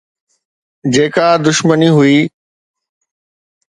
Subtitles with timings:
[0.93, 2.17] جيڪا دشمني هئي